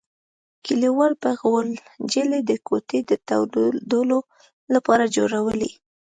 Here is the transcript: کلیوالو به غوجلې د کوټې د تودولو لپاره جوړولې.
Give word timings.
کلیوالو 0.65 1.15
به 1.21 1.31
غوجلې 1.39 2.39
د 2.49 2.51
کوټې 2.67 2.99
د 3.09 3.11
تودولو 3.27 4.19
لپاره 4.73 5.03
جوړولې. 5.15 5.71